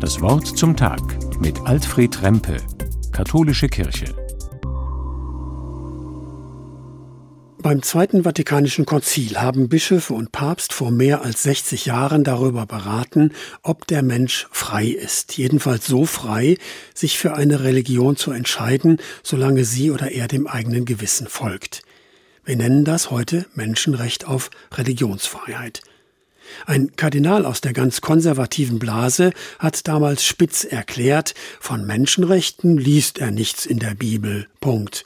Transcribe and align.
Das 0.00 0.20
Wort 0.20 0.46
zum 0.46 0.76
Tag 0.76 1.00
mit 1.40 1.60
Alfred 1.66 2.22
Rempe, 2.22 2.56
Katholische 3.12 3.68
Kirche. 3.68 4.14
Beim 7.60 7.82
Zweiten 7.82 8.22
Vatikanischen 8.22 8.86
Konzil 8.86 9.40
haben 9.40 9.68
Bischöfe 9.68 10.14
und 10.14 10.32
Papst 10.32 10.72
vor 10.72 10.90
mehr 10.90 11.22
als 11.22 11.42
60 11.42 11.86
Jahren 11.86 12.24
darüber 12.24 12.66
beraten, 12.66 13.32
ob 13.62 13.86
der 13.86 14.02
Mensch 14.02 14.46
frei 14.52 14.86
ist, 14.86 15.36
jedenfalls 15.36 15.86
so 15.86 16.06
frei, 16.06 16.56
sich 16.94 17.18
für 17.18 17.34
eine 17.34 17.64
Religion 17.64 18.16
zu 18.16 18.30
entscheiden, 18.30 18.98
solange 19.22 19.64
sie 19.64 19.90
oder 19.90 20.12
er 20.12 20.28
dem 20.28 20.46
eigenen 20.46 20.84
Gewissen 20.84 21.26
folgt. 21.26 21.82
Wir 22.44 22.56
nennen 22.56 22.84
das 22.84 23.10
heute 23.10 23.44
Menschenrecht 23.54 24.26
auf 24.26 24.50
Religionsfreiheit. 24.72 25.82
Ein 26.66 26.94
Kardinal 26.96 27.44
aus 27.44 27.60
der 27.60 27.72
ganz 27.72 28.00
konservativen 28.00 28.78
Blase 28.78 29.32
hat 29.58 29.86
damals 29.88 30.24
spitz 30.24 30.64
erklärt, 30.64 31.34
von 31.60 31.86
Menschenrechten 31.86 32.78
liest 32.78 33.18
er 33.18 33.30
nichts 33.30 33.66
in 33.66 33.78
der 33.78 33.94
Bibel. 33.94 34.46
Punkt. 34.60 35.04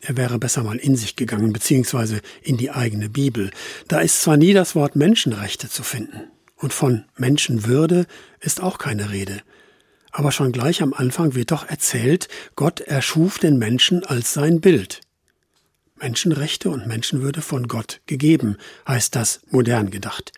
Er 0.00 0.16
wäre 0.18 0.38
besser 0.38 0.62
mal 0.62 0.76
in 0.76 0.96
sich 0.96 1.16
gegangen, 1.16 1.52
beziehungsweise 1.52 2.20
in 2.42 2.58
die 2.58 2.70
eigene 2.70 3.08
Bibel. 3.08 3.50
Da 3.88 4.00
ist 4.00 4.20
zwar 4.20 4.36
nie 4.36 4.52
das 4.52 4.74
Wort 4.74 4.96
Menschenrechte 4.96 5.70
zu 5.70 5.82
finden. 5.82 6.30
Und 6.56 6.72
von 6.72 7.04
Menschenwürde 7.16 8.06
ist 8.40 8.62
auch 8.62 8.78
keine 8.78 9.10
Rede. 9.10 9.40
Aber 10.12 10.30
schon 10.30 10.52
gleich 10.52 10.82
am 10.82 10.94
Anfang 10.94 11.34
wird 11.34 11.50
doch 11.50 11.68
erzählt, 11.68 12.28
Gott 12.54 12.80
erschuf 12.80 13.38
den 13.38 13.58
Menschen 13.58 14.04
als 14.04 14.34
sein 14.34 14.60
Bild. 14.60 15.00
Menschenrechte 16.04 16.68
und 16.68 16.86
Menschenwürde 16.86 17.40
von 17.40 17.66
Gott 17.66 18.02
gegeben, 18.04 18.58
heißt 18.86 19.16
das 19.16 19.40
modern 19.50 19.90
gedacht 19.90 20.32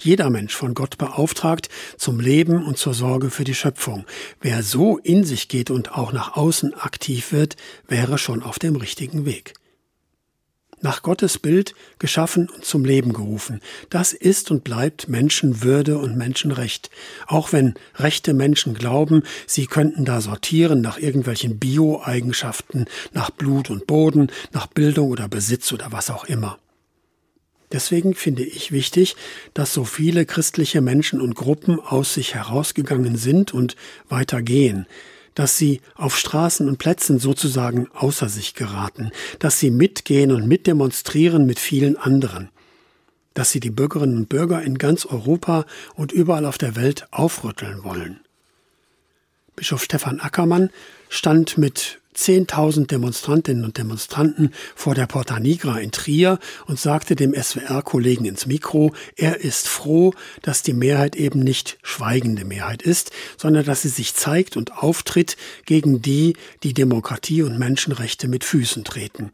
jeder 0.00 0.28
Mensch 0.28 0.54
von 0.54 0.74
Gott 0.74 0.98
beauftragt 0.98 1.70
zum 1.96 2.20
Leben 2.20 2.62
und 2.64 2.76
zur 2.76 2.92
Sorge 2.92 3.30
für 3.30 3.44
die 3.44 3.54
Schöpfung. 3.54 4.04
Wer 4.40 4.62
so 4.62 4.98
in 4.98 5.24
sich 5.24 5.48
geht 5.48 5.70
und 5.70 5.92
auch 5.92 6.12
nach 6.12 6.36
außen 6.36 6.74
aktiv 6.74 7.32
wird, 7.32 7.56
wäre 7.88 8.18
schon 8.18 8.42
auf 8.42 8.58
dem 8.58 8.76
richtigen 8.76 9.24
Weg. 9.24 9.54
Nach 10.84 11.00
Gottes 11.00 11.38
Bild 11.38 11.74
geschaffen 11.98 12.50
und 12.50 12.62
zum 12.66 12.84
Leben 12.84 13.14
gerufen. 13.14 13.62
Das 13.88 14.12
ist 14.12 14.50
und 14.50 14.64
bleibt 14.64 15.08
Menschenwürde 15.08 15.96
und 15.96 16.14
Menschenrecht. 16.14 16.90
Auch 17.26 17.54
wenn 17.54 17.72
rechte 17.96 18.34
Menschen 18.34 18.74
glauben, 18.74 19.22
sie 19.46 19.64
könnten 19.66 20.04
da 20.04 20.20
sortieren 20.20 20.82
nach 20.82 20.98
irgendwelchen 20.98 21.58
Bio-Eigenschaften, 21.58 22.84
nach 23.14 23.30
Blut 23.30 23.70
und 23.70 23.86
Boden, 23.86 24.30
nach 24.52 24.66
Bildung 24.66 25.08
oder 25.08 25.26
Besitz 25.26 25.72
oder 25.72 25.90
was 25.90 26.10
auch 26.10 26.26
immer. 26.26 26.58
Deswegen 27.72 28.14
finde 28.14 28.42
ich 28.44 28.70
wichtig, 28.70 29.16
dass 29.54 29.72
so 29.72 29.84
viele 29.84 30.26
christliche 30.26 30.82
Menschen 30.82 31.22
und 31.22 31.34
Gruppen 31.34 31.80
aus 31.80 32.12
sich 32.12 32.34
herausgegangen 32.34 33.16
sind 33.16 33.54
und 33.54 33.74
weitergehen, 34.10 34.86
dass 35.34 35.56
sie 35.56 35.80
auf 35.94 36.16
Straßen 36.16 36.68
und 36.68 36.78
Plätzen 36.78 37.18
sozusagen 37.18 37.88
außer 37.92 38.28
sich 38.28 38.54
geraten, 38.54 39.10
dass 39.38 39.58
sie 39.58 39.70
mitgehen 39.70 40.32
und 40.32 40.46
mitdemonstrieren 40.46 41.46
mit 41.46 41.58
vielen 41.58 41.96
anderen, 41.96 42.50
dass 43.34 43.50
sie 43.50 43.60
die 43.60 43.70
Bürgerinnen 43.70 44.16
und 44.16 44.28
Bürger 44.28 44.62
in 44.62 44.78
ganz 44.78 45.06
Europa 45.06 45.66
und 45.94 46.12
überall 46.12 46.46
auf 46.46 46.58
der 46.58 46.76
Welt 46.76 47.08
aufrütteln 47.10 47.84
wollen. 47.84 48.20
Bischof 49.56 49.84
Stefan 49.84 50.20
Ackermann 50.20 50.70
stand 51.08 51.58
mit 51.58 52.00
10.000 52.16 52.86
Demonstrantinnen 52.86 53.64
und 53.64 53.78
Demonstranten 53.78 54.52
vor 54.74 54.94
der 54.94 55.06
Porta 55.06 55.40
Nigra 55.40 55.78
in 55.78 55.90
Trier 55.90 56.38
und 56.66 56.78
sagte 56.78 57.16
dem 57.16 57.34
SWR-Kollegen 57.34 58.24
ins 58.24 58.46
Mikro, 58.46 58.92
er 59.16 59.40
ist 59.40 59.68
froh, 59.68 60.14
dass 60.42 60.62
die 60.62 60.72
Mehrheit 60.72 61.16
eben 61.16 61.40
nicht 61.40 61.78
schweigende 61.82 62.44
Mehrheit 62.44 62.82
ist, 62.82 63.10
sondern 63.36 63.64
dass 63.64 63.82
sie 63.82 63.88
sich 63.88 64.14
zeigt 64.14 64.56
und 64.56 64.78
auftritt 64.78 65.36
gegen 65.66 66.02
die, 66.02 66.36
die 66.62 66.74
Demokratie 66.74 67.42
und 67.42 67.58
Menschenrechte 67.58 68.28
mit 68.28 68.44
Füßen 68.44 68.84
treten. 68.84 69.30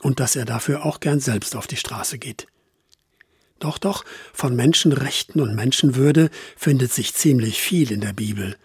Und 0.00 0.20
dass 0.20 0.36
er 0.36 0.44
dafür 0.44 0.84
auch 0.84 1.00
gern 1.00 1.20
selbst 1.20 1.56
auf 1.56 1.66
die 1.66 1.76
Straße 1.76 2.18
geht. 2.18 2.46
Doch, 3.58 3.78
doch, 3.78 4.04
von 4.34 4.54
Menschenrechten 4.54 5.40
und 5.40 5.54
Menschenwürde 5.54 6.30
findet 6.56 6.92
sich 6.92 7.14
ziemlich 7.14 7.60
viel 7.60 7.90
in 7.90 8.00
der 8.00 8.12
Bibel. 8.12 8.56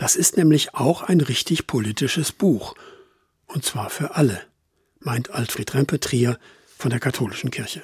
Das 0.00 0.16
ist 0.16 0.38
nämlich 0.38 0.74
auch 0.74 1.02
ein 1.02 1.20
richtig 1.20 1.66
politisches 1.66 2.32
Buch. 2.32 2.74
Und 3.44 3.66
zwar 3.66 3.90
für 3.90 4.14
alle, 4.14 4.40
meint 4.98 5.28
Alfred 5.28 5.74
Rempe 5.74 6.00
Trier 6.00 6.38
von 6.78 6.88
der 6.88 7.00
Katholischen 7.00 7.50
Kirche. 7.50 7.82